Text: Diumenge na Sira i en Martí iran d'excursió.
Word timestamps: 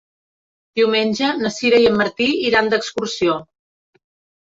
Diumenge 0.77 1.27
na 1.41 1.51
Sira 1.55 1.81
i 1.83 1.85
en 1.89 1.99
Martí 1.99 2.29
iran 2.47 2.71
d'excursió. 2.73 3.37